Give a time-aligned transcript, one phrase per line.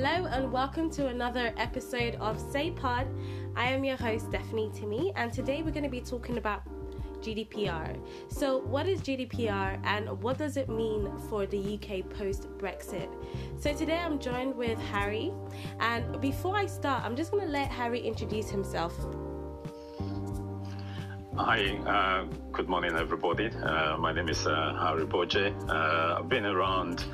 [0.00, 3.08] Hello and welcome to another episode of Say Pod.
[3.56, 6.62] I am your host Stephanie Itimi, and today we're going to be talking about
[7.20, 7.98] GDPR.
[8.28, 13.12] So, what is GDPR and what does it mean for the UK post Brexit?
[13.58, 15.32] So, today I'm joined with Harry,
[15.80, 18.94] and before I start, I'm just going to let Harry introduce himself.
[21.38, 23.48] Hi, uh, good morning, everybody.
[23.48, 25.54] Uh, my name is uh, Harry Boje.
[25.68, 27.04] Uh, I've been around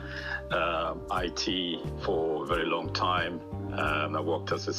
[0.50, 3.40] IT for a very long time.
[3.72, 4.74] Um, I worked as a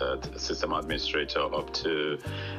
[0.00, 2.18] uh, system administrator up to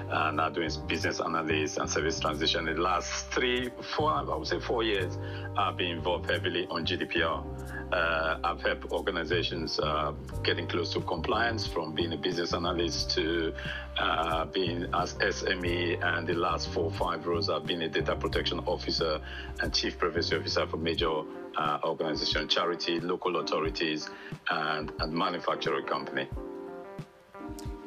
[0.10, 2.68] uh, now doing business analyst and service transition.
[2.68, 5.18] In the last three, four, I would say four years,
[5.58, 7.44] I've been involved heavily on GDPR.
[7.92, 13.54] Uh, I've helped organizations uh, getting close to compliance from being a business analyst to
[13.98, 16.04] uh, being as SME.
[16.04, 19.22] And the last four, or five roles, I've been a data protection officer
[19.62, 21.22] and chief privacy officer for major
[21.58, 24.10] uh, organization, charity, local authorities,
[24.50, 26.28] and, and manufacturing company.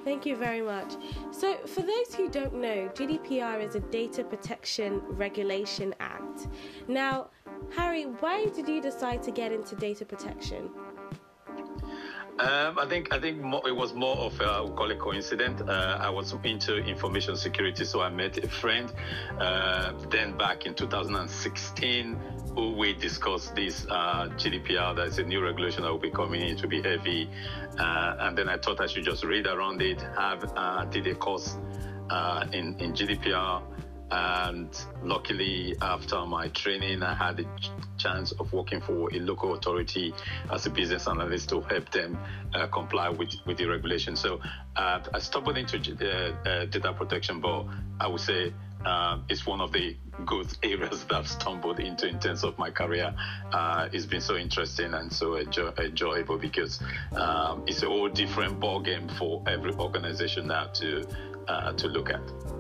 [0.05, 0.95] Thank you very much.
[1.31, 6.49] So, for those who don't know, GDPR is a Data Protection Regulation Act.
[6.87, 7.29] Now,
[7.77, 10.71] Harry, why did you decide to get into data protection?
[12.41, 15.61] Um, I think I think it was more of a call it coincidence.
[15.61, 18.92] Uh, I was into information security, so I met a friend.
[19.41, 22.17] Uh, then back in 2016,
[22.55, 24.95] who we discussed this uh, GDPR.
[24.95, 27.28] That's a new regulation that will be coming in to be heavy,
[27.77, 30.00] uh, and then I thought I should just read around it.
[30.17, 31.56] Have uh, did a course
[32.08, 33.62] uh, in in GDPR
[34.11, 34.69] and
[35.03, 37.45] luckily after my training i had a
[37.98, 40.14] chance of working for a local authority
[40.51, 42.19] as a business analyst to help them
[42.55, 44.41] uh, comply with, with the regulation so
[44.77, 47.67] uh, i stumbled into uh, uh, data protection but
[48.01, 48.53] i would say
[48.84, 52.70] uh, it's one of the good areas that I've stumbled into in terms of my
[52.70, 53.12] career.
[53.53, 56.81] Uh, it's been so interesting and so enjoy- enjoyable because
[57.17, 61.05] um, it's a whole different ball game for every organization now to
[61.77, 62.58] to look at.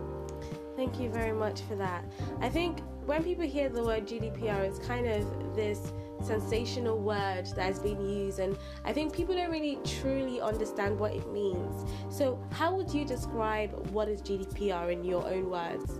[0.78, 2.04] Thank you very much for that.
[2.40, 7.64] I think when people hear the word GDPR, it's kind of this sensational word that
[7.64, 11.84] has been used, and I think people don't really truly understand what it means.
[12.10, 15.98] So, how would you describe what is GDPR in your own words?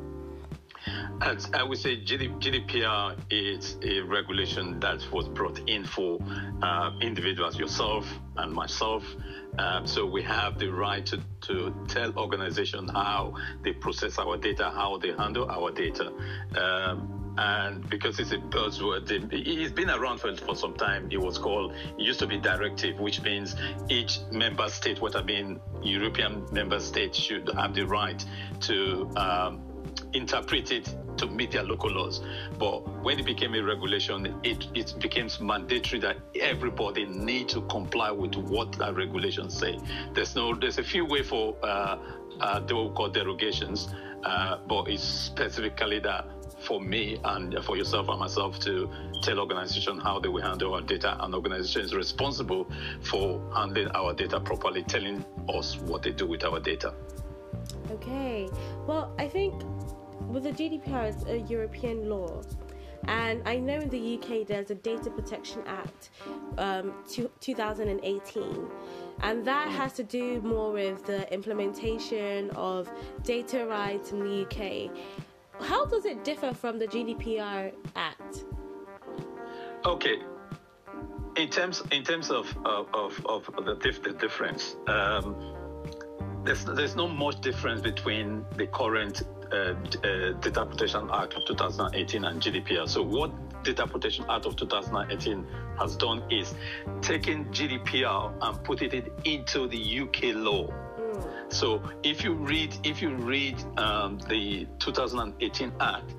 [1.21, 6.19] I would say GDPR is a regulation that was brought in for
[6.63, 8.07] uh, individuals, yourself
[8.37, 9.05] and myself.
[9.59, 14.71] Um, so we have the right to, to tell organizations how they process our data,
[14.71, 16.13] how they handle our data.
[16.57, 21.09] Um, and because it's a buzzword, it's been around for, for some time.
[21.13, 23.55] It was called, it used to be directive, which means
[23.89, 28.25] each member state, what I mean, European member state should have the right
[28.63, 29.68] to um,
[30.13, 32.23] interpret it to meet their local laws.
[32.59, 38.11] But when it became a regulation, it, it became mandatory that everybody need to comply
[38.11, 39.79] with what that regulation say.
[40.15, 41.99] There's no there's a few way for uh,
[42.41, 43.89] uh, they will call derogations,
[44.25, 46.27] uh, but it's specifically that
[46.61, 48.91] for me and for yourself and myself to
[49.23, 52.67] tell organizations how they will handle our data and organization is responsible
[53.01, 56.95] for handling our data properly, telling us what they do with our data.
[57.91, 58.49] Okay.
[58.87, 59.63] Well, I think
[60.29, 62.43] with the GDPR, it's a European law.
[63.07, 66.11] And I know in the UK there's a Data Protection Act
[66.59, 66.93] um,
[67.41, 68.69] 2018,
[69.21, 72.91] and that has to do more with the implementation of
[73.23, 74.91] data rights in the UK.
[75.61, 78.45] How does it differ from the GDPR Act?
[79.87, 80.19] Okay,
[81.37, 85.35] in terms in terms of of, of, of the, dif- the difference, um,
[86.45, 92.89] there's there's not much difference between the current Data Protection Act of 2018 and GDPR.
[92.89, 93.33] So what
[93.65, 95.47] Data Protection Act of 2018
[95.79, 96.55] has done is
[97.01, 100.69] taken GDPR and put it into the UK law.
[101.49, 106.15] So if you read if you read um, the 2018 Act,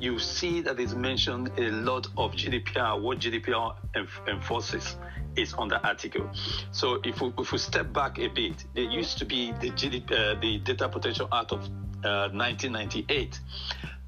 [0.00, 4.96] you see that it's mentioned a lot of GDPR, what GDPR enf- enforces
[5.36, 6.28] is on the article.
[6.72, 10.12] So if we, if we step back a bit, there used to be the, GDP,
[10.12, 11.68] uh, the Data Protection Act of
[12.04, 13.40] uh, 1998.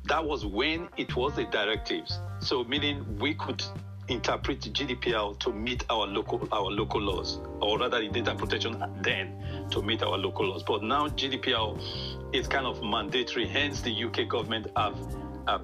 [0.05, 2.19] That was when it was the directives.
[2.41, 3.63] So meaning we could
[4.09, 9.69] interpret GDPR to meet our local our local laws, or rather the data protection then
[9.71, 10.63] to meet our local laws.
[10.63, 13.47] But now GDPR is kind of mandatory.
[13.47, 14.99] Hence, the UK government have
[15.47, 15.59] uh,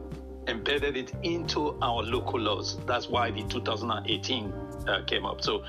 [0.47, 2.79] embedded it into our local laws.
[2.87, 4.53] That's why the 2018
[4.89, 5.43] uh, came up.
[5.43, 5.65] So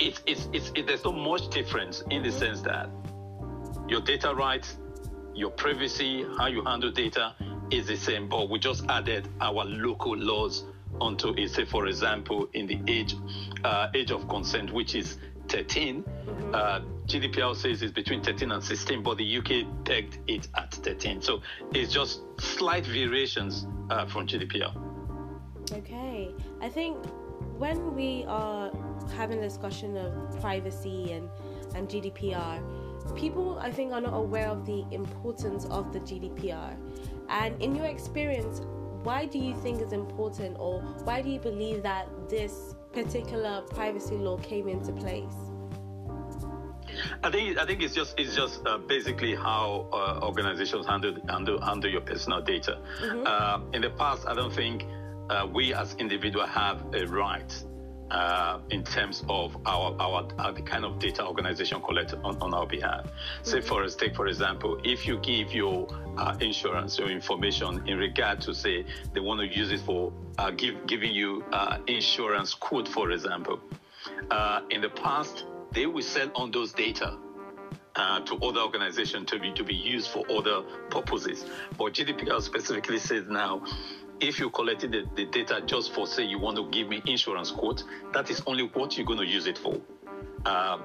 [0.00, 2.88] it's, it's, it's, it, there's not much difference in the sense that
[3.88, 4.76] your data rights,
[5.38, 7.34] your privacy, how you handle data
[7.70, 10.64] is the same, but we just added our local laws
[11.00, 11.50] onto it.
[11.50, 13.14] Say, for example, in the age
[13.64, 15.18] uh, age of consent, which is
[15.48, 16.54] 13, mm-hmm.
[16.54, 21.22] uh, GDPR says it's between 13 and 16, but the UK pegged it at 13.
[21.22, 21.40] So
[21.72, 24.74] it's just slight variations uh, from GDPR.
[25.72, 26.96] Okay, I think
[27.56, 28.70] when we are
[29.16, 31.28] having a discussion of privacy and
[31.74, 32.62] and GDPR,
[33.14, 36.76] people I think are not aware of the importance of the GDPR.
[37.28, 38.60] And in your experience,
[39.02, 44.16] why do you think it's important or why do you believe that this particular privacy
[44.16, 45.34] law came into place?
[47.22, 51.60] I think I think it's just it's just uh, basically how uh, organizations handle handle
[51.60, 52.80] handle your personal data.
[53.00, 53.24] Mm-hmm.
[53.26, 54.84] Uh, in the past, I don't think
[55.30, 57.52] uh, we as individuals have a right
[58.10, 62.54] uh, in terms of our, our, our, the kind of data organization collect on, on
[62.54, 63.04] our behalf.
[63.04, 63.44] Mm-hmm.
[63.44, 67.98] Say for us, take for example, if you give your uh, insurance or information in
[67.98, 72.54] regard to say they want to use it for uh, give, giving you uh, insurance
[72.54, 73.60] quote, for example,
[74.30, 77.18] uh, in the past they will sell on those data.
[77.96, 81.44] Uh, to other organizations to be to be used for other purposes,
[81.76, 83.60] but GDPR specifically says now
[84.20, 87.50] if you collected the, the data just for say you want to give me insurance
[87.50, 89.80] quote, that is only what you're going to use it for.
[90.46, 90.84] Um,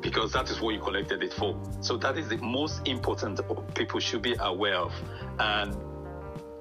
[0.00, 1.60] because that is what you collected it for.
[1.80, 3.40] So that is the most important
[3.74, 4.92] people should be aware of.
[5.38, 5.76] And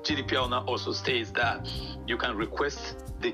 [0.03, 1.71] GDPR now also states that
[2.07, 3.33] you can request the,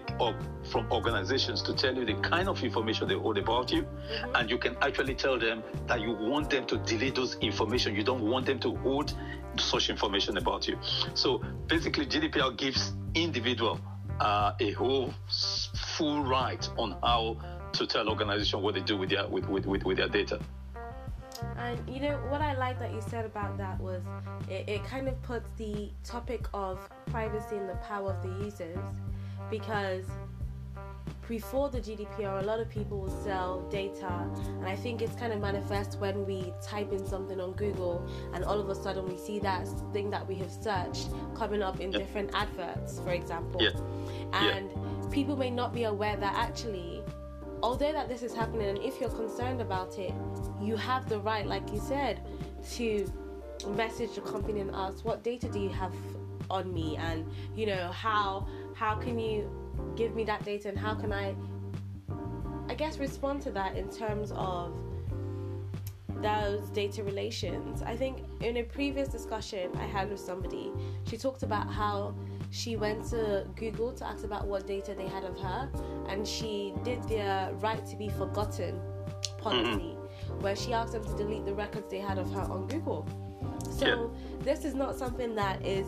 [0.70, 4.36] from organizations to tell you the kind of information they hold about you, mm-hmm.
[4.36, 7.96] and you can actually tell them that you want them to delete those information.
[7.96, 9.14] You don't want them to hold
[9.58, 10.78] such information about you.
[11.14, 13.80] So basically, GDPR gives individual
[14.20, 15.14] uh, a whole
[15.98, 17.38] full right on how
[17.74, 20.40] to tell organization what they do with their with, with, with, with their data.
[21.58, 24.02] And you know what I like that you said about that was
[24.50, 28.80] it, it kind of puts the topic of privacy and the power of the users
[29.50, 30.06] because
[31.28, 34.30] before the GDPR, a lot of people will sell data,
[34.60, 38.46] and I think it's kind of manifest when we type in something on Google, and
[38.46, 41.92] all of a sudden we see that thing that we have searched coming up in
[41.92, 43.62] different adverts, for example.
[43.62, 43.72] Yeah.
[44.34, 45.10] And yeah.
[45.12, 47.04] people may not be aware that actually,
[47.62, 50.14] although that this is happening, and if you're concerned about it,
[50.62, 52.22] you have the right, like you said,
[52.74, 53.12] to
[53.76, 55.94] message the company and ask, "What data do you have
[56.50, 59.50] on me?" and you know how how can you
[59.96, 61.36] give me that data and how can I
[62.70, 64.74] I guess respond to that in terms of
[66.22, 67.82] those data relations.
[67.82, 70.72] I think in a previous discussion I had with somebody,
[71.08, 72.14] she talked about how
[72.50, 75.70] she went to Google to ask about what data they had of her,
[76.10, 78.80] and she did their right to be forgotten
[79.38, 80.42] policy, mm-hmm.
[80.42, 83.08] where she asked them to delete the records they had of her on Google.
[83.72, 84.44] So, yeah.
[84.44, 85.88] this is not something that is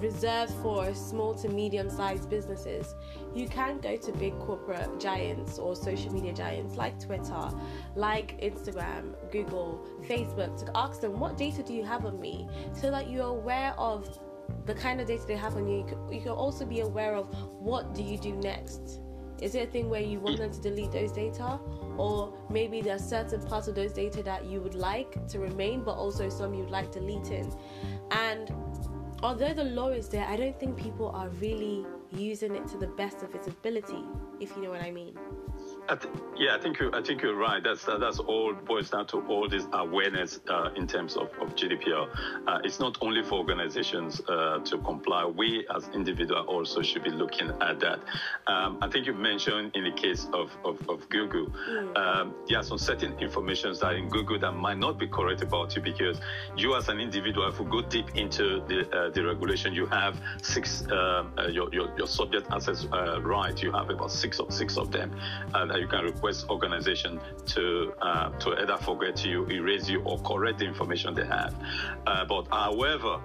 [0.00, 2.94] reserved for small to medium sized businesses.
[3.34, 7.50] You can go to big corporate giants or social media giants like Twitter,
[7.94, 12.48] like Instagram, Google, Facebook to ask them, What data do you have on me?
[12.72, 14.18] so that you're aware of
[14.66, 15.86] the kind of data they have on you.
[16.10, 17.26] You can also be aware of
[17.60, 19.00] what do you do next.
[19.40, 21.58] Is it a thing where you want them to delete those data?
[21.96, 25.82] Or maybe there are certain parts of those data that you would like to remain,
[25.82, 27.54] but also some you'd like deleting.
[28.10, 28.50] And
[29.24, 32.88] although the law is there, I don't think people are really using it to the
[32.88, 34.04] best of its ability,
[34.38, 35.16] if you know what I mean.
[35.88, 37.62] I th- yeah, I think you I think you're right.
[37.62, 41.54] That's uh, that's all boils down to all this awareness uh, in terms of, of
[41.54, 42.08] GDPR.
[42.46, 45.26] Uh, it's not only for organizations uh, to comply.
[45.26, 48.00] We as individuals also should be looking at that.
[48.46, 51.96] Um, I think you mentioned in the case of, of, of Google, mm.
[51.96, 55.76] um, there are some certain informations that in Google that might not be correct about
[55.76, 56.18] you because
[56.56, 60.18] you as an individual, if you go deep into the uh, the regulation, you have
[60.42, 62.86] six uh, your, your, your subject access
[63.20, 63.62] right.
[63.62, 65.14] You have about six of six of them
[65.74, 70.60] that you can request organization to uh, to either forget you, erase you, or correct
[70.60, 71.52] the information they have.
[72.06, 73.20] Uh, but however,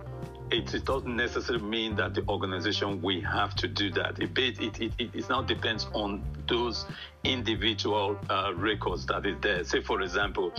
[0.52, 4.20] it, doesn't necessarily mean that the organization we have to do that.
[4.20, 6.86] It, it, it, it now depends on those
[7.24, 9.64] individual uh, records that is there.
[9.64, 10.54] Say, for example,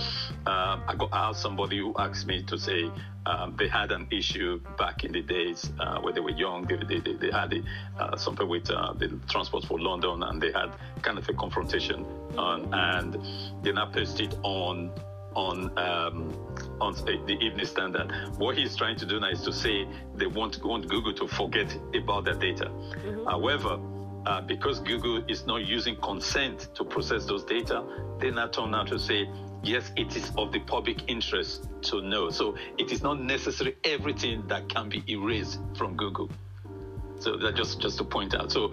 [0.46, 2.90] uh, I got asked somebody who asked me to say
[3.26, 6.66] um, they had an issue back in the days uh, when they were young.
[6.66, 7.54] They, they, they, they had
[7.98, 12.04] uh, something with uh, the Transport for London, and they had kind of a confrontation,
[12.36, 13.18] on, and
[13.62, 14.90] they now posted on
[15.34, 16.34] on um,
[16.80, 18.12] on the Evening Standard.
[18.36, 21.76] What he's trying to do now is to say they want want Google to forget
[21.94, 22.66] about their data.
[22.66, 23.26] Mm-hmm.
[23.26, 23.78] However,
[24.26, 27.84] uh, because Google is not using consent to process those data,
[28.18, 29.28] they now turn out to say
[29.62, 32.30] yes, it is of the public interest to know.
[32.30, 36.30] So it is not necessarily everything that can be erased from Google.
[37.18, 38.50] So that just just to point out.
[38.50, 38.72] So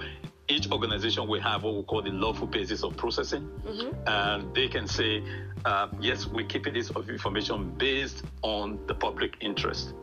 [0.50, 4.08] each organization will have what we call the lawful basis of processing, mm-hmm.
[4.08, 5.24] and they can say,
[5.66, 9.94] uh, yes, we keep this information based on the public interest.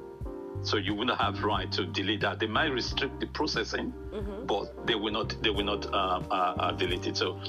[0.62, 2.38] So you will not have right to delete that.
[2.38, 4.46] They might restrict the processing, mm-hmm.
[4.46, 7.16] but they will not they will not uh, uh, uh, delete it.
[7.16, 7.40] So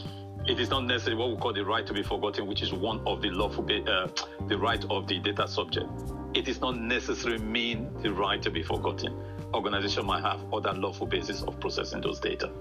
[0.48, 3.02] it is not necessarily what we call the right to be forgotten, which is one
[3.06, 4.08] of the lawful uh,
[4.48, 5.88] the right of the data subject.
[6.34, 9.18] It is not necessarily mean the right to be forgotten.
[9.54, 12.52] Organization might have other lawful basis of processing those data.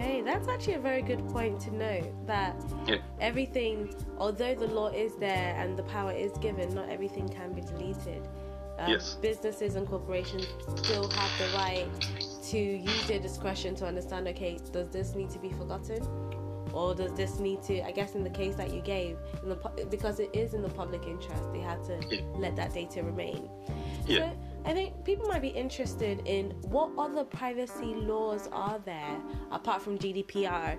[0.00, 2.96] Okay, that's actually a very good point to note that yeah.
[3.20, 7.60] everything, although the law is there and the power is given, not everything can be
[7.60, 8.26] deleted.
[8.78, 9.18] Um, yes.
[9.20, 11.86] Businesses and corporations still have the right
[12.44, 16.02] to use their discretion to understand okay, does this need to be forgotten?
[16.72, 19.56] Or does this need to, I guess, in the case that you gave, the,
[19.90, 22.20] because it is in the public interest, they had to yeah.
[22.36, 23.50] let that data remain.
[24.06, 24.30] Yeah.
[24.30, 29.16] So I think people might be interested in what other privacy laws are there
[29.50, 30.78] apart from GDPR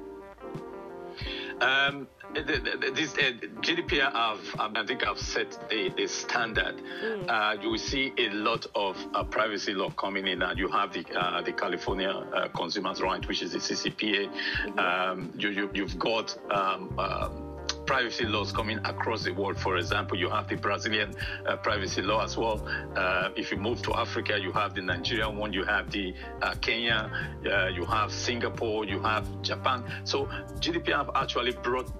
[1.61, 6.81] um, this uh, GDPR, have, um, I think, I've set the, the standard.
[7.03, 7.29] Mm.
[7.29, 10.93] Uh, you will see a lot of uh, privacy law coming in, and you have
[10.93, 14.31] the uh, the California uh, Consumers Right, which is the CCPA.
[14.31, 14.79] Mm-hmm.
[14.79, 17.50] Um, you, you, have got um, um
[17.91, 19.59] privacy laws coming across the world.
[19.59, 21.13] For example, you have the Brazilian
[21.45, 22.65] uh, privacy law as well.
[22.95, 26.55] Uh, if you move to Africa, you have the Nigerian one, you have the uh,
[26.61, 27.11] Kenya,
[27.45, 29.83] uh, you have Singapore, you have Japan.
[30.05, 30.27] So
[30.61, 31.91] GDPR have actually brought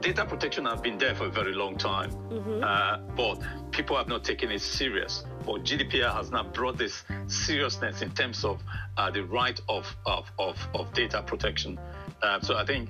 [0.00, 2.64] data protection has been there for a very long time, mm-hmm.
[2.64, 3.38] Uh, but
[3.70, 5.24] people have not taken it serious.
[5.44, 8.62] But GDPR has now brought this seriousness in terms of
[8.96, 11.78] uh, the right of, of, of, of data protection.
[12.40, 12.88] so I think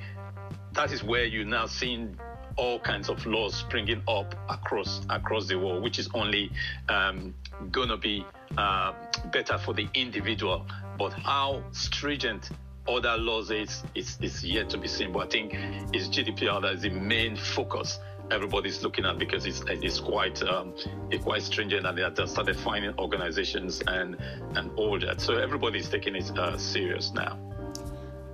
[0.72, 2.16] that is where you're now seeing
[2.56, 6.50] all kinds of laws springing up across across the world, which is only
[6.88, 7.34] um,
[7.70, 8.24] gonna be
[8.58, 8.92] uh,
[9.32, 10.66] better for the individual.
[10.98, 12.50] But how stringent
[12.88, 15.12] other laws is, is is yet to be seen.
[15.12, 15.52] But I think
[15.92, 17.98] it's GDPR that is the main focus
[18.30, 20.74] everybody's looking at because it's it's quite um,
[21.10, 24.16] it's quite stringent and they have started finding organizations and
[24.54, 25.20] and all that.
[25.20, 27.38] So everybody's taking it uh, serious now.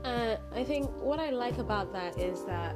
[0.04, 2.74] Uh, I think what I like about that is that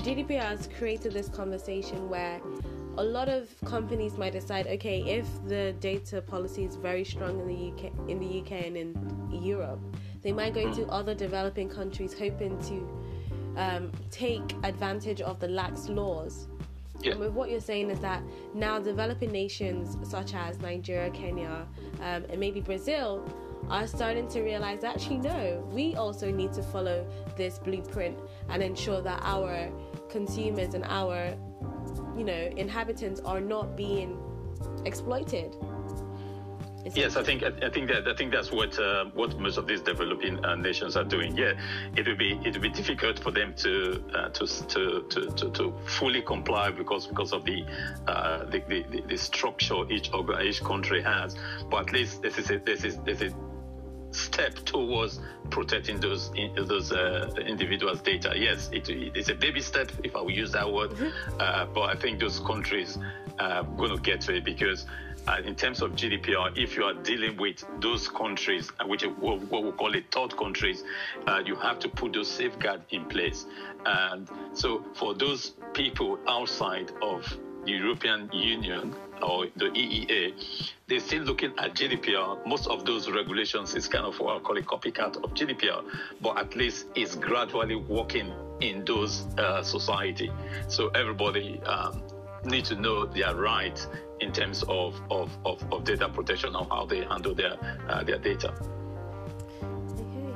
[0.00, 2.40] GDPR has created this conversation where
[2.96, 7.46] a lot of companies might decide, okay, if the data policy is very strong in
[7.46, 9.78] the UK, in the UK and in Europe,
[10.22, 15.88] they might go to other developing countries hoping to um, take advantage of the lax
[15.88, 16.48] laws.
[17.02, 17.12] Yeah.
[17.12, 18.22] And with what you're saying is that
[18.54, 21.66] now developing nations such as Nigeria, Kenya,
[22.00, 23.26] um, and maybe Brazil
[23.68, 29.00] are starting to realize actually no, we also need to follow this blueprint and ensure
[29.00, 29.70] that our
[30.10, 31.34] consumers and our
[32.16, 34.18] you know inhabitants are not being
[34.84, 35.56] exploited
[36.94, 39.82] Yes, I think I think that I think that's what uh, what most of these
[39.82, 41.36] developing uh, nations are doing.
[41.36, 41.52] Yeah,
[41.94, 45.74] it will be it will be difficult for them to uh, to, to, to, to
[45.84, 47.64] fully comply because because of the
[48.06, 50.10] uh, the, the, the structure each
[50.42, 51.36] each country has.
[51.70, 53.34] But at least this is a, this is this is
[54.12, 58.32] step towards protecting those those uh, individuals' data.
[58.36, 61.40] Yes, it, it's a baby step, if I will use that word, mm-hmm.
[61.40, 62.98] uh, but I think those countries
[63.38, 64.86] are going to get to it because.
[65.28, 69.10] Uh, in terms of GDPR, if you are dealing with those countries, uh, which are
[69.10, 70.82] what we call it third countries,
[71.26, 73.44] uh, you have to put those safeguards in place.
[73.84, 80.34] And so, for those people outside of the European Union or the EEA,
[80.88, 82.46] they're still looking at GDPR.
[82.46, 85.84] Most of those regulations is kind of what I call a copycat of GDPR,
[86.20, 90.30] but at least it's gradually working in those uh, society.
[90.68, 92.02] So everybody um,
[92.44, 93.88] need to know their rights
[94.20, 97.56] in terms of, of, of, of, data protection and how they handle their
[97.88, 98.52] uh, their data.
[99.62, 100.34] Okay,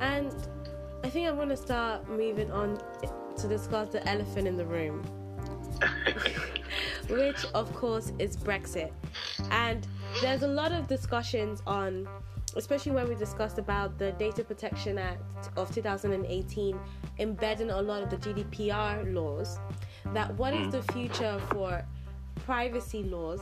[0.00, 0.34] and
[1.04, 2.80] I think I'm going to start moving on
[3.36, 5.04] to discuss the elephant in the room.
[7.08, 8.92] which of course is Brexit.
[9.50, 9.86] And
[10.20, 12.08] there's a lot of discussions on,
[12.56, 16.78] especially when we discussed about the Data Protection Act of 2018
[17.18, 19.58] embedding a lot of the GDPR laws,
[20.12, 20.70] that what is hmm.
[20.70, 21.84] the future for
[22.46, 23.40] privacy laws?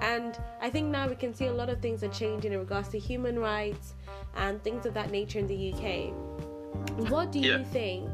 [0.00, 2.88] And I think now we can see a lot of things are changing in regards
[2.88, 3.94] to human rights
[4.36, 6.12] and things of that nature in the UK.
[7.10, 7.64] What do you yeah.
[7.64, 8.08] think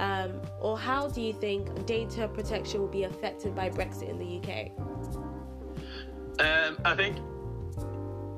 [0.00, 4.38] um, or how do you think data protection will be affected by Brexit in the
[4.38, 4.70] UK?
[6.40, 7.18] Um, I think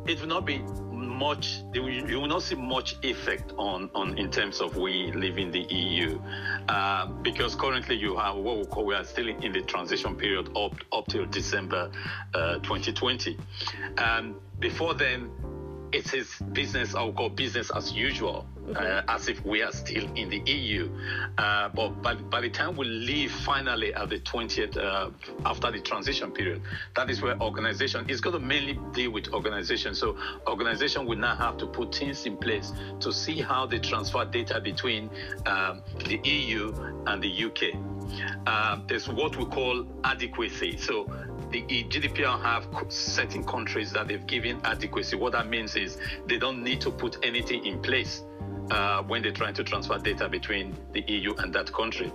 [0.06, 0.58] it will not be
[0.92, 1.60] much.
[1.72, 6.20] You will not see much effect on, on in terms of we in the EU,
[6.68, 10.50] uh, because currently you have what we call we are still in the transition period
[10.56, 11.92] up up till December
[12.34, 13.38] uh, 2020.
[13.98, 15.30] Um, before then,
[15.92, 18.46] it is business, I would call business as usual.
[18.76, 20.90] Uh, as if we are still in the EU.
[21.38, 25.10] Uh, but by, by the time we leave finally at the 20th, uh,
[25.44, 26.62] after the transition period,
[26.96, 29.94] that is where organization is going to mainly deal with organization.
[29.94, 30.16] So
[30.46, 34.60] organization will now have to put things in place to see how they transfer data
[34.60, 35.10] between
[35.46, 36.72] um, the EU
[37.06, 37.74] and the UK.
[38.46, 40.76] Um, there's what we call adequacy.
[40.76, 41.04] So
[41.50, 45.16] the GDPR have certain countries that they've given adequacy.
[45.16, 48.22] What that means is they don't need to put anything in place
[48.70, 52.12] uh, when they're trying to transfer data between the EU and that country.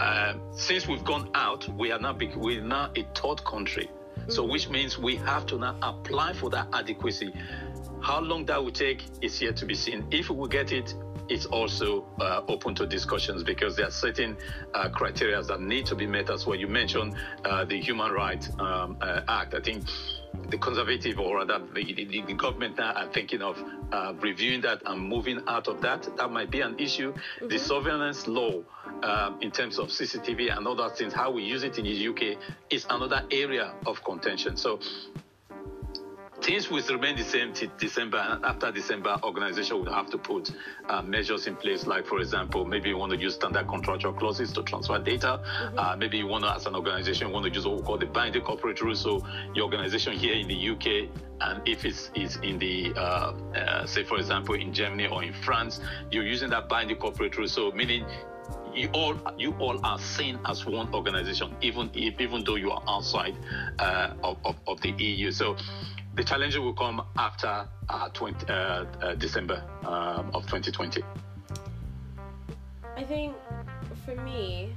[0.00, 3.88] Uh, since we've gone out, we are now we're now a third country.
[4.28, 7.32] So, which means we have to now apply for that adequacy.
[8.00, 10.06] How long that will take is yet to be seen.
[10.10, 10.94] If we get it,
[11.28, 14.36] it's also uh, open to discussions because there are certain
[14.74, 16.56] uh, criteria that need to be met as well.
[16.56, 19.54] You mentioned uh, the Human Rights um, uh, Act.
[19.54, 19.84] I think
[20.48, 24.82] the conservative or rather the, the, the government now are thinking of uh, reviewing that
[24.86, 26.08] and moving out of that.
[26.16, 27.12] That might be an issue.
[27.12, 27.48] Mm-hmm.
[27.48, 28.62] The surveillance law
[29.02, 32.38] um, in terms of CCTV and other things, how we use it in the UK
[32.70, 34.56] is another area of contention.
[34.56, 34.80] So
[36.42, 38.18] things will remain the same till December.
[38.18, 40.50] And after December, organization will have to put
[40.88, 44.52] uh, measures in place, like, for example, maybe you want to use standard contractual clauses
[44.52, 45.40] to transfer data.
[45.42, 45.78] Mm-hmm.
[45.78, 48.06] Uh, maybe you want to, as an organization, want to use what we call the
[48.06, 49.00] binding corporate rules.
[49.00, 51.08] So your organization here in the UK,
[51.40, 55.32] and if it's, it's in the, uh, uh, say, for example, in Germany or in
[55.32, 55.80] France,
[56.10, 57.48] you're using that binding corporate rule.
[57.48, 58.04] So meaning
[58.74, 62.82] you all you all are seen as one organization, even if, even though you are
[62.88, 63.36] outside
[63.78, 65.30] uh, of, of, of, the EU.
[65.30, 65.56] So
[66.14, 71.02] the challenge will come after uh, 20, uh, uh, December um, of 2020.
[72.96, 73.34] I think
[74.04, 74.74] for me,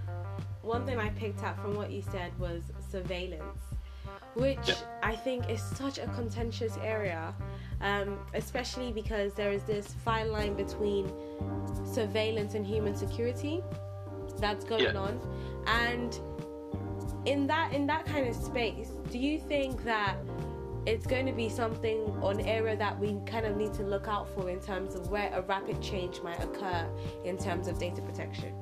[0.62, 3.60] one thing I picked up from what you said was surveillance,
[4.36, 4.76] which yeah.
[5.04, 7.34] I think is such a contentious area,
[7.82, 11.12] um, especially because there is this fine line between
[11.86, 13.62] surveillance and human security
[14.40, 14.96] that's going yeah.
[14.96, 15.20] on,
[15.68, 16.20] and
[17.26, 20.16] in that in that kind of space, do you think that
[20.86, 24.08] it's going to be something or an area that we kind of need to look
[24.08, 26.88] out for in terms of where a rapid change might occur
[27.24, 28.54] in terms of data protection.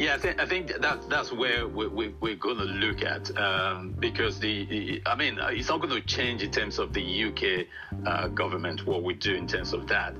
[0.00, 3.36] Yeah, I think, I think that that's where we, we, we're going to look at
[3.36, 7.66] um, because the, I mean, it's not going to change in terms of the UK
[8.06, 10.14] uh, government what we do in terms of that.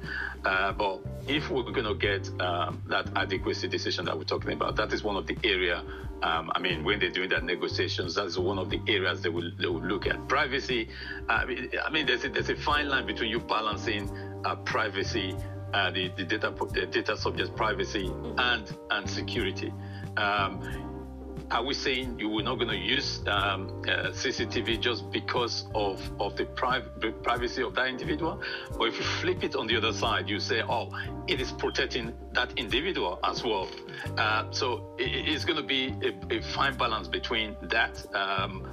[0.44, 4.76] Uh, but if we're going to get um, that adequacy decision that we're talking about,
[4.76, 5.82] that is one of the area
[6.22, 9.50] um, I mean, when they're doing that negotiations, that's one of the areas they will,
[9.58, 10.28] they will look at.
[10.28, 10.90] Privacy,
[11.30, 11.46] uh,
[11.82, 14.10] I mean, there's a, there's a fine line between you balancing
[14.44, 15.34] uh, privacy,
[15.72, 19.72] uh, the, the, data, the data subject privacy, and, and security.
[20.16, 20.90] Um,
[21.50, 26.00] are we saying you were not going to use um, uh, CCTV just because of,
[26.20, 26.82] of the, pri-
[27.24, 28.40] privacy of that individual?
[28.78, 30.90] Or if you flip it on the other side, you say, oh,
[31.26, 33.68] it is protecting that individual as well.
[34.16, 38.04] Uh, so it, it's going to be a, a, fine balance between that.
[38.14, 38.70] Um,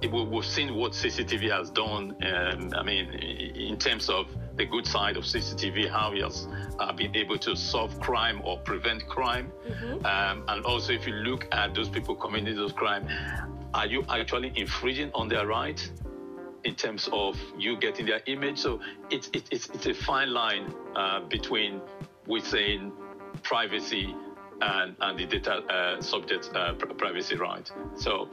[0.00, 2.16] we've seen what CCTV has done.
[2.24, 6.46] Um, I mean, in terms of the good side of CCTV, how he has
[6.78, 9.52] uh, been able to solve crime or prevent crime.
[9.66, 10.06] Mm-hmm.
[10.06, 13.10] Um, and also, if you look at those people committing those crimes,
[13.74, 15.90] are you actually infringing on their right
[16.62, 18.58] in terms of you getting their image?
[18.58, 21.80] So it's it's it's a fine line uh, between
[22.26, 22.92] we saying
[23.42, 24.14] privacy
[24.60, 27.70] and and the data uh, subject uh, privacy right.
[27.96, 28.28] So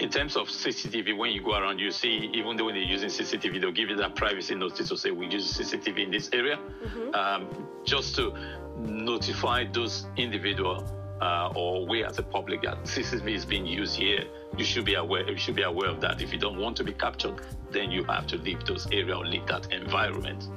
[0.00, 3.08] in terms of CCTV, when you go around, you see, even though when they're using
[3.08, 6.56] CCTV, they'll give you that privacy notice to say, we use CCTV in this area,
[6.56, 7.14] mm-hmm.
[7.14, 7.48] um,
[7.84, 8.32] just to
[8.78, 10.84] notify those individual
[11.20, 14.24] uh, or we as a public that CCTV is being used here.
[14.56, 15.28] You should be aware.
[15.28, 16.22] You should be aware of that.
[16.22, 19.26] If you don't want to be captured, then you have to leave those area or
[19.26, 20.48] leave that environment.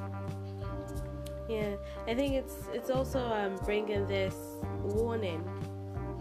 [1.49, 1.75] Yeah,
[2.07, 4.35] I think it's it's also um, bringing this
[4.83, 5.43] warning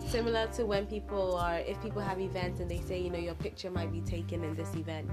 [0.07, 3.35] similar to when people are if people have events and they say you know your
[3.35, 5.09] picture might be taken in this event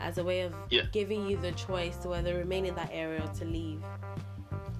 [0.00, 0.82] as a way of yeah.
[0.92, 3.82] giving you the choice to whether remain in that area or to leave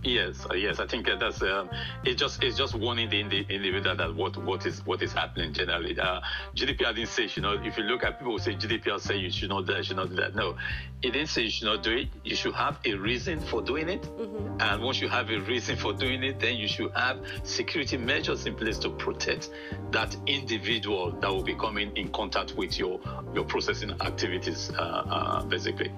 [0.03, 1.69] Yes, uh, yes, I think uh, that's um,
[2.05, 2.15] it.
[2.15, 5.99] Just it's just warning the individual that what what is what is happening generally.
[5.99, 6.21] Uh,
[6.57, 9.31] GDPR didn't say you know if you look at people who say GDPR say you
[9.31, 10.35] should not do that, should not do that.
[10.35, 10.57] No,
[11.03, 12.09] it didn't say you should not do it.
[12.25, 14.61] You should have a reason for doing it, mm-hmm.
[14.61, 18.47] and once you have a reason for doing it, then you should have security measures
[18.47, 19.51] in place to protect
[19.91, 23.01] that individual that will be coming in contact with your
[23.35, 25.93] your processing activities, uh, uh basically.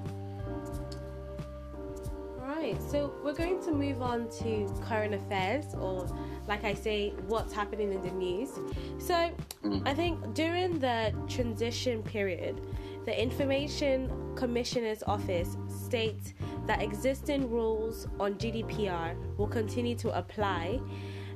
[2.89, 6.07] So we're going to move on to current affairs, or
[6.47, 8.51] like I say, what's happening in the news.
[8.99, 9.31] So
[9.65, 9.87] mm.
[9.87, 12.61] I think during the transition period,
[13.05, 16.35] the Information Commissioner's Office states
[16.67, 20.81] that existing rules on GDPR will continue to apply,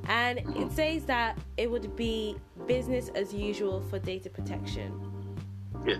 [0.07, 4.93] and it says that it would be business as usual for data protection.
[5.85, 5.97] Yeah.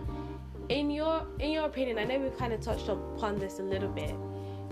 [0.70, 3.90] In your in your opinion, I know we've kind of touched upon this a little
[3.90, 4.16] bit.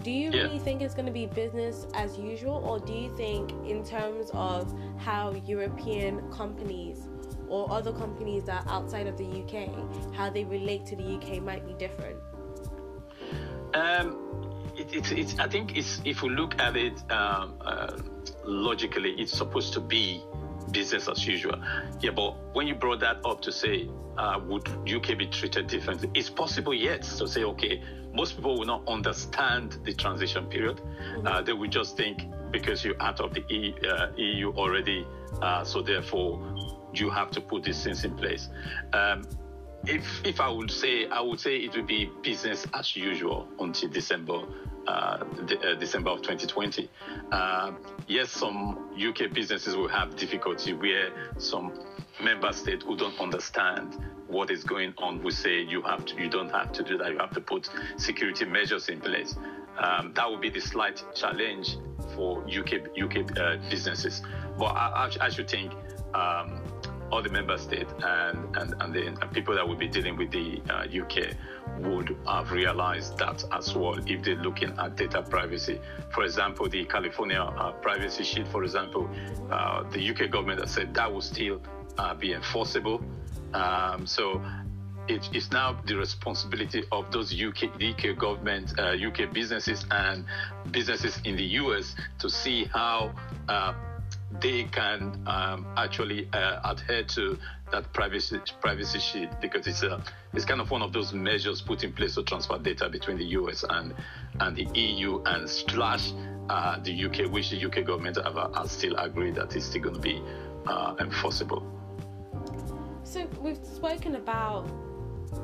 [0.05, 0.43] Do you Yeah.
[0.43, 4.29] really think it's going to be business as usual, or do you think, in terms
[4.35, 7.09] of how European companies
[7.49, 9.67] or other companies that are outside of the UK,
[10.13, 12.17] how they relate to the UK might be different?
[13.73, 14.07] Um,
[14.77, 17.97] it, it's, it's, I think it's, if we look at it um, uh,
[18.43, 20.23] logically, it's supposed to be
[20.69, 21.55] business as usual.
[21.99, 23.89] Yeah, but when you brought that up to say,
[24.19, 26.11] uh, would UK be treated differently?
[26.13, 27.81] It's possible, yes, to say, okay,
[28.15, 30.81] most people will not understand the transition period.
[31.25, 35.05] Uh, they will just think because you're out of the e, uh, EU already,
[35.41, 36.41] uh, so therefore
[36.93, 38.49] you have to put these things in place.
[38.93, 39.27] Um,
[39.85, 43.89] if if I would say, I would say it would be business as usual until
[43.89, 44.41] December,
[44.87, 46.89] uh, de- uh, December of 2020.
[47.31, 47.71] Uh,
[48.07, 51.73] yes, some UK businesses will have difficulty where some
[52.23, 56.29] member states who don't understand what is going on will say you have to, you
[56.29, 57.11] don't have to do that.
[57.11, 59.35] You have to put security measures in place.
[59.77, 61.77] Um, that would be the slight challenge
[62.15, 64.21] for UK UK uh, businesses.
[64.57, 65.73] But I, I, I should think.
[66.13, 66.61] Um,
[67.11, 70.31] all the member states and, and, and the and people that will be dealing with
[70.31, 71.35] the uh, UK
[71.79, 75.79] would have realized that as well if they're looking at data privacy.
[76.09, 79.09] For example, the California uh, Privacy Shield, for example,
[79.51, 81.61] uh, the UK government has said that will still
[81.97, 83.01] uh, be enforceable.
[83.55, 84.41] Um, so
[85.07, 90.25] it is now the responsibility of those UK, UK government, uh, UK businesses, and
[90.71, 93.13] businesses in the US to see how
[93.47, 93.73] uh,
[94.41, 97.37] they can um, actually uh, adhere to
[97.71, 101.83] that privacy privacy sheet because it's a it's kind of one of those measures put
[101.83, 103.93] in place to transfer data between the US and
[104.39, 106.11] and the EU and slash
[106.49, 109.95] uh, the UK, which the UK government have, have still agreed that it's still going
[109.95, 110.21] to be
[110.67, 111.63] uh, enforceable.
[113.15, 114.69] So we've spoken about,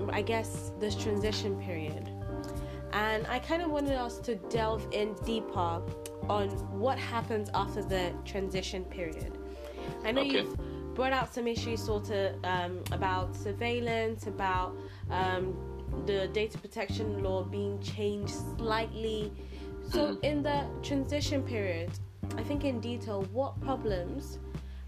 [0.09, 2.09] I guess, this transition period,
[2.91, 5.81] and I kind of wanted us to delve in deeper
[6.27, 9.37] on what happens after the transition period.
[10.03, 10.41] I know Okay.
[10.41, 14.75] you've brought out some issues, sort of um, about surveillance, about
[15.09, 15.55] um,
[16.05, 19.31] the data protection law being changed slightly.
[19.91, 21.91] So, in the transition period,
[22.35, 24.39] I think in detail, what problems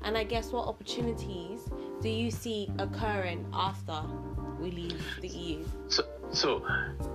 [0.04, 1.69] and I guess what opportunities
[2.04, 4.02] do you see occurring after
[4.60, 5.66] we leave the EU?
[5.88, 6.68] So, so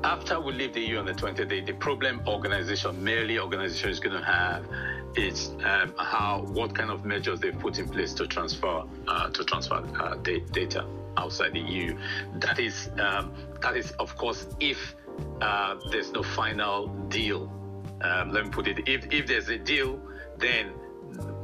[0.02, 4.00] after we leave the EU on the 20th day, the problem organization, merely organization is
[4.00, 4.66] going to have
[5.14, 9.44] is um, how, what kind of measures they put in place to transfer, uh, to
[9.44, 10.86] transfer uh, da- data
[11.18, 11.94] outside the EU.
[12.36, 14.94] That is, um, that is of course, if
[15.42, 17.52] uh, there's no final deal.
[18.00, 18.88] Um, let me put it.
[18.88, 20.00] If if there's a deal,
[20.38, 20.72] then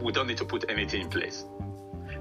[0.00, 1.44] we don't need to put anything in place.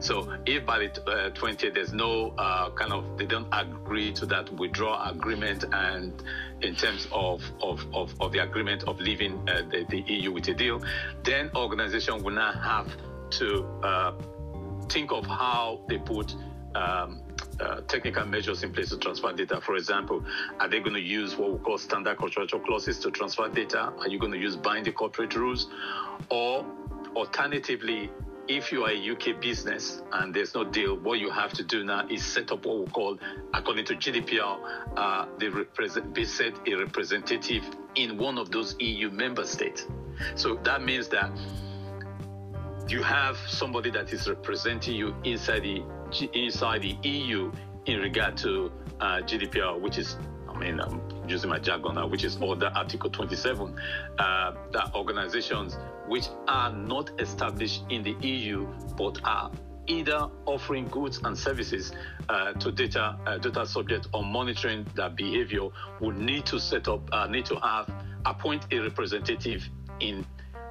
[0.04, 4.26] So if by the uh, 20th there's no uh, kind of they don't agree to
[4.26, 6.22] that withdrawal agreement and
[6.62, 10.50] in terms of of, of, of the agreement of leaving uh, the, the EU with
[10.50, 10.84] a deal,
[11.24, 12.92] then organization will now have
[13.39, 14.12] to uh,
[14.89, 16.36] think of how they put
[16.76, 17.22] um,
[17.62, 19.62] uh, technical measures in place to transfer data.
[19.62, 20.26] For example,
[20.60, 23.94] are they going to use what we call standard contractual clauses to transfer data?
[24.00, 25.70] Are you going to use binding corporate rules?
[26.30, 26.66] Or
[27.16, 28.12] alternatively,
[28.47, 31.84] if you are a UK business and there's no deal, what you have to do
[31.84, 33.17] now is set up what we call,
[33.53, 34.60] according to GDPR,
[34.97, 37.63] uh, they represent, be set a representative
[37.95, 39.88] in one of those EU member states.
[40.36, 41.32] So that means that
[42.88, 45.84] you have somebody that is representing you inside the
[46.34, 47.51] inside the EU
[47.86, 51.01] in regard to uh, GDPR, which is, I mean, I'm
[51.34, 53.76] using my jargon now, which is Order Article 27.
[54.19, 59.52] Uh, that organizations which are not established in the EU but are
[59.88, 61.91] either offering goods and services
[62.30, 65.67] uh, to data uh, data subjects or monitoring their behavior
[66.00, 67.91] would need to set up uh, need to have
[68.26, 69.67] appoint a representative
[70.00, 70.26] in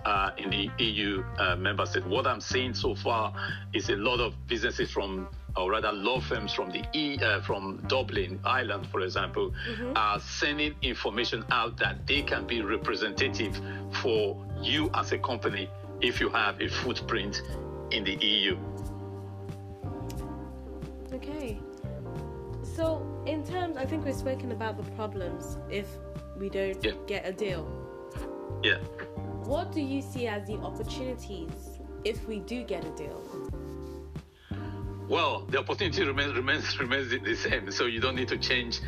[0.04, 2.06] uh, in the EU uh, member state.
[2.06, 3.32] What I'm seeing so far
[3.72, 7.82] is a lot of businesses from, or rather law firms from the E, uh, from
[7.88, 9.52] Dublin, Ireland, for example,
[9.96, 13.60] are sending information out that they can be representative
[14.00, 15.68] for you as a company
[16.00, 17.42] if you have a footprint
[17.90, 18.56] in the EU.
[21.12, 21.58] Okay.
[22.62, 25.86] So, in terms, I think we've spoken about the problems if
[26.38, 26.92] we don't Yeah.
[27.06, 27.68] get a deal.
[28.62, 28.78] Yeah.
[29.44, 33.20] What do you see as the opportunities if we do get a deal?
[35.08, 37.70] Well, the opportunity remains remains remains the same.
[37.70, 38.80] So you don't need to change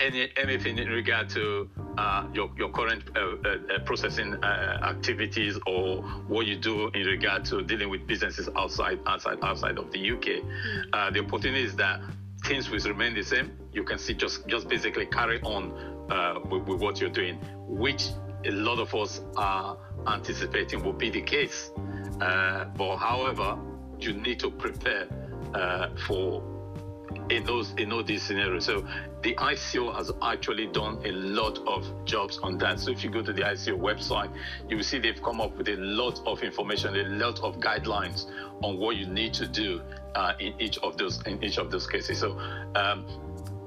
[0.00, 6.02] any anything in regard to uh, your your current uh, uh, processing uh, activities or
[6.28, 10.44] what you do in regard to dealing with businesses outside outside outside of the UK.
[10.92, 12.00] Uh, the opportunity is that
[12.44, 13.52] things will remain the same.
[13.72, 15.72] You can see just just basically carry on
[16.10, 18.08] uh, with, with what you're doing, which
[18.44, 21.70] a lot of us are anticipating will be the case.
[22.18, 23.56] but however,
[24.00, 25.06] you need to prepare
[26.06, 26.42] for
[27.30, 28.64] in those in all these scenarios.
[28.64, 28.86] So
[29.22, 32.80] the ICO has actually done a lot of jobs on that.
[32.80, 34.34] So if you go to the ICO website,
[34.68, 38.30] you will see they've come up with a lot of information, a lot of guidelines
[38.62, 39.80] on what you need to do
[40.14, 42.18] uh, in each of those in each of those cases.
[42.18, 42.38] So
[42.74, 43.06] um,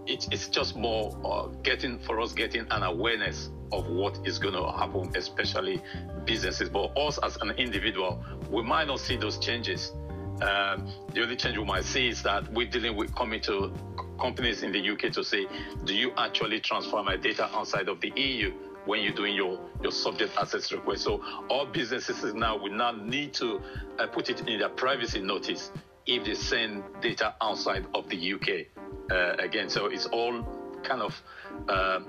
[0.05, 4.53] it, it's just more uh, getting for us getting an awareness of what is going
[4.53, 5.81] to happen, especially
[6.25, 6.69] businesses.
[6.69, 9.93] But us as an individual, we might not see those changes
[10.41, 13.73] um, the only change we might see is that we're dealing with coming to
[14.19, 15.47] companies in the UK to say,
[15.85, 18.51] do you actually transfer my data outside of the EU
[18.85, 21.03] when you're doing your, your subject access request?
[21.03, 23.61] So all businesses now will now need to
[23.97, 25.71] uh, put it in their privacy notice
[26.05, 28.67] if they send data outside of the UK.
[29.11, 30.43] Uh, again, so it's all
[30.83, 31.21] kind of
[31.69, 31.99] uh,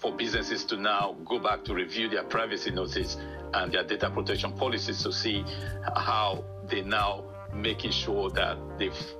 [0.00, 3.18] for businesses to now go back to review their privacy notice
[3.52, 5.44] and their data protection policies to see
[5.94, 9.14] how they now making sure that they've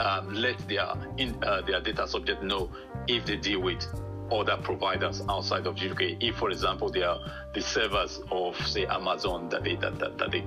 [0.00, 2.70] um, let their in, uh, their data subject know
[3.08, 3.86] if they deal with
[4.30, 6.18] other providers outside of the UK.
[6.20, 7.20] If, for example, they are
[7.54, 10.44] the servers of, say, Amazon that they that, that, that they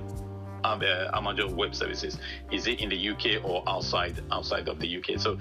[0.64, 2.18] um, uh, Amazon Web Services,
[2.52, 5.18] is it in the UK or outside outside of the UK?
[5.18, 5.38] So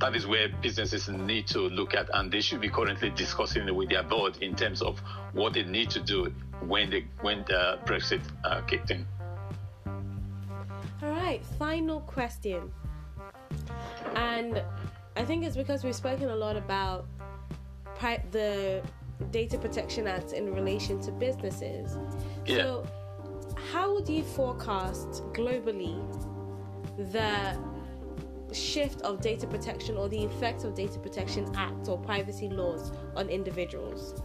[0.00, 3.90] that is where businesses need to look at, and they should be currently discussing with
[3.90, 4.98] their board in terms of
[5.32, 6.32] what they need to do
[6.66, 9.06] when they when the Brexit uh, kicked in.
[11.34, 12.70] Right, final question.
[14.14, 14.62] And
[15.16, 17.06] I think it's because we've spoken a lot about
[18.30, 18.80] the
[19.32, 21.98] Data Protection Act in relation to businesses.
[22.46, 22.58] Yeah.
[22.58, 22.86] So,
[23.72, 25.98] how do you forecast globally
[27.12, 27.58] the
[28.54, 33.28] shift of data protection or the effect of Data Protection Act or privacy laws on
[33.28, 34.22] individuals?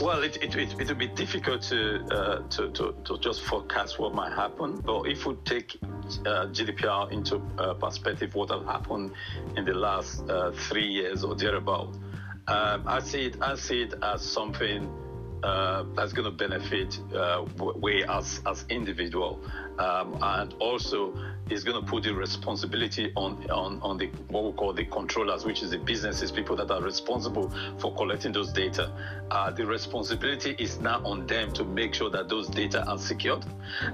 [0.00, 4.14] Well, it, it, it, will be difficult to, uh, to, to, to, just forecast what
[4.14, 4.80] might happen.
[4.80, 9.12] But if we take uh, GDPR into uh, perspective, what has happened
[9.58, 11.94] in the last uh, three years or thereabout,
[12.48, 14.90] um, I see it I see it as something
[15.42, 17.44] uh, that's going to benefit uh,
[17.76, 19.44] we as as individual,
[19.80, 21.14] um, and also
[21.48, 25.44] is going to put the responsibility on on on the what we call the controllers,
[25.44, 28.92] which is the businesses, people that are responsible for collecting those data.
[29.30, 33.44] Uh, the responsibility is now on them to make sure that those data are secured,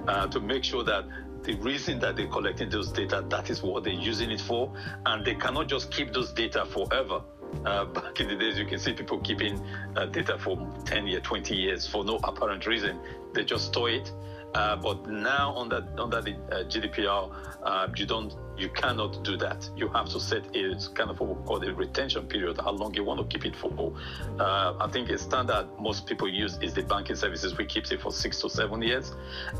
[0.08, 1.04] uh, to make sure that
[1.44, 4.72] the reason that they're collecting those data, that is what they're using it for,
[5.06, 7.22] and they cannot just keep those data forever.
[7.64, 11.22] Uh, back in the days, you can see people keeping uh, data for 10 years,
[11.22, 12.98] 20 years for no apparent reason.
[13.32, 14.10] They just store it.
[14.56, 17.30] Uh, but now under under the uh, GDPR,
[17.62, 19.68] uh, you don't, you cannot do that.
[19.76, 22.94] You have to set a kind of what we call a retention period, how long
[22.94, 23.92] you want to keep it for.
[24.38, 27.56] Uh, I think a standard most people use is the banking services.
[27.58, 29.12] We keep it for six to seven years,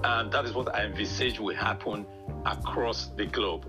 [0.02, 2.06] and that is what I envisage will happen
[2.46, 3.66] across the globe.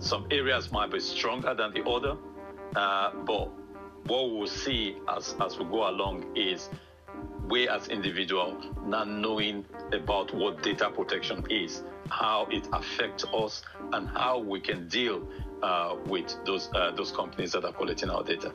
[0.00, 2.16] some areas might be stronger than the other.
[2.74, 3.48] Uh, but
[4.06, 6.68] what we'll see as, as we go along is
[7.48, 14.08] we as individual not knowing about what data protection is, how it affects us, and
[14.08, 15.26] how we can deal
[15.62, 18.52] uh, with those uh, those companies that are collecting our data.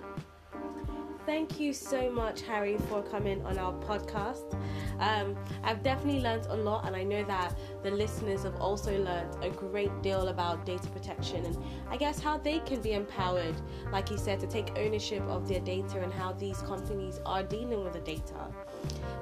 [1.28, 4.58] Thank you so much, Harry, for coming on our podcast.
[5.00, 9.36] Um, I've definitely learned a lot, and I know that the listeners have also learned
[9.44, 11.58] a great deal about data protection and
[11.90, 13.56] I guess how they can be empowered,
[13.92, 17.84] like you said, to take ownership of their data and how these companies are dealing
[17.84, 18.48] with the data.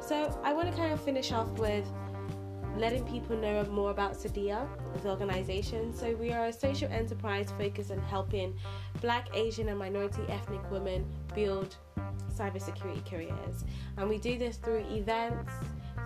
[0.01, 1.85] So, I want to kind of finish off with
[2.77, 4.67] letting people know more about Seidea,
[5.01, 5.93] the organization.
[5.93, 8.55] So, we are a social enterprise focused on helping
[9.01, 11.75] black, Asian, and minority ethnic women build
[12.35, 13.65] cybersecurity careers.
[13.97, 15.51] And we do this through events,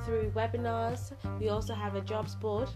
[0.06, 1.12] through webinars.
[1.40, 2.70] We also have a jobs board.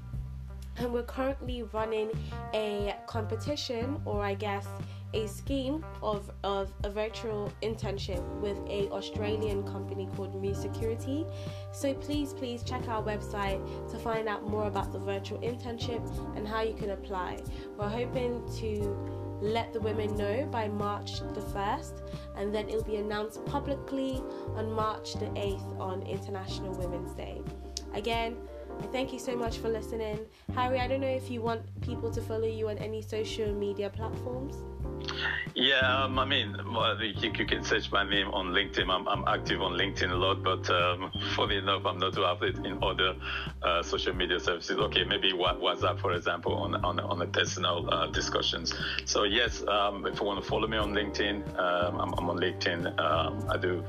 [0.77, 2.09] And we're currently running
[2.53, 4.67] a competition, or I guess
[5.13, 11.25] a scheme of, of a virtual internship with a Australian company called Mu Security.
[11.71, 16.01] So please, please check our website to find out more about the virtual internship
[16.35, 17.41] and how you can apply.
[17.77, 22.01] We're hoping to let the women know by March the 1st,
[22.37, 24.21] and then it'll be announced publicly
[24.55, 27.41] on March the 8th on International Women's Day.
[27.93, 28.37] Again,
[28.81, 30.19] I thank you so much for listening.
[30.55, 33.89] Harry, I don't know if you want people to follow you on any social media
[33.89, 34.55] platforms.
[35.55, 38.89] Yeah, um, I mean, well, you, you, can search my name on LinkedIn.
[38.89, 42.65] I'm, I'm active on LinkedIn a lot, but um, funny enough, I'm not too active
[42.65, 43.15] in other
[43.61, 44.77] uh, social media services.
[44.77, 48.73] Okay, maybe WhatsApp, for example, on on, on the personal uh, discussions.
[49.05, 52.37] So yes, um, if you want to follow me on LinkedIn, um, I'm, I'm, on
[52.37, 52.99] LinkedIn.
[52.99, 53.83] Um, I do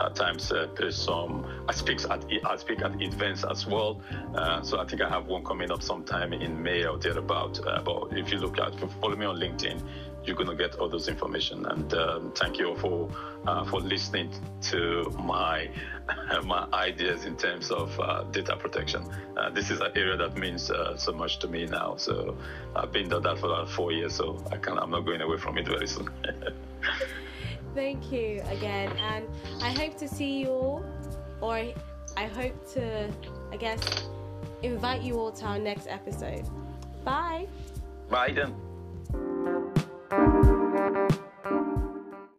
[0.00, 4.00] at times uh, there's some I speak at I speak at events as well.
[4.34, 7.60] Uh, so I think I have one coming up sometime in May or thereabout.
[7.66, 9.82] Uh, but if you look at follow me on LinkedIn,
[10.24, 11.64] you're to get all those information.
[11.66, 13.08] And um, thank you for
[13.46, 14.32] uh, for listening
[14.62, 15.70] to my
[16.44, 19.06] my ideas in terms of uh, data protection.
[19.36, 21.96] Uh, this is an area that means so much to me now.
[21.96, 22.36] So
[22.74, 25.38] I've been doing that for about four years, so I can I'm not going away
[25.38, 26.08] from it very soon.
[27.76, 29.28] thank you again, and
[29.62, 30.84] I hope to see you all,
[31.42, 31.62] or
[32.16, 33.12] I hope to,
[33.52, 34.08] I guess,
[34.62, 36.48] invite you all to our next episode.
[37.04, 37.46] Bye.
[38.08, 38.54] Bye then.